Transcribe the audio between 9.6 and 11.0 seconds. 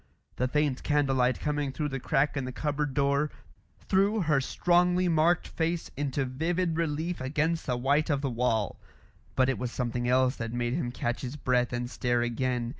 something else that made him